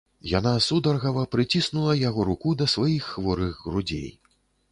[0.29, 4.09] Яна сударгава прыціснула яго руку да сваіх хворых грудзей.